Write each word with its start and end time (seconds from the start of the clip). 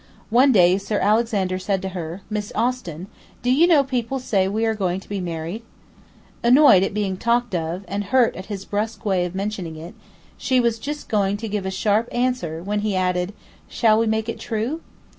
One 0.31 0.51
day 0.51 0.79
Sir 0.79 0.97
Alexander 0.97 1.59
said 1.59 1.79
to 1.83 1.89
her: 1.89 2.21
'Miss 2.27 2.51
Austin, 2.55 3.05
do 3.43 3.53
you 3.53 3.67
know 3.67 3.83
people 3.83 4.17
say 4.17 4.47
we 4.47 4.65
are 4.65 4.73
going 4.73 4.99
to 4.99 5.07
be 5.07 5.21
married?' 5.21 5.61
Annoyed 6.41 6.81
at 6.81 6.95
being 6.95 7.17
talked 7.17 7.53
of, 7.53 7.85
and 7.87 8.05
hurt 8.05 8.35
at 8.35 8.47
his 8.47 8.65
brusque 8.65 9.05
way 9.05 9.25
of 9.25 9.35
mentioning 9.35 9.75
it, 9.75 9.93
she 10.39 10.59
was 10.59 10.79
just 10.79 11.07
going 11.07 11.37
to 11.37 11.47
give 11.47 11.67
a 11.67 11.69
sharp 11.69 12.09
answer, 12.11 12.63
when 12.63 12.79
he 12.79 12.95
added: 12.95 13.31
'Shall 13.69 13.99
we 13.99 14.07
make 14.07 14.27
it 14.27 14.39
true? 14.39 14.81